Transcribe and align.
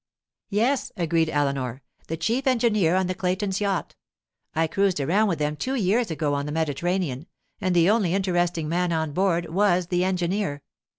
'Yes,' 0.49 0.91
agreed 0.97 1.29
Eleanor, 1.29 1.83
'the 2.07 2.17
chief 2.17 2.47
engineer 2.47 2.95
on 2.95 3.05
the 3.05 3.13
Claytons' 3.13 3.59
yacht. 3.61 3.93
I 4.55 4.65
cruised 4.65 4.99
around 4.99 5.27
with 5.27 5.37
them 5.37 5.55
two 5.55 5.75
years 5.75 6.09
ago 6.09 6.33
on 6.33 6.47
the 6.47 6.51
Mediterranean, 6.51 7.27
and 7.59 7.75
the 7.75 7.87
only 7.87 8.15
interesting 8.15 8.67
man 8.67 8.91
on 8.91 9.11
board 9.11 9.53
was 9.53 9.89
the 9.89 10.03
engineer. 10.03 10.63